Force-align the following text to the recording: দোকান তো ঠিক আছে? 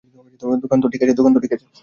দোকান 0.61 0.77
তো 0.81 0.87
ঠিক 0.87 1.01
আছে? 1.03 1.65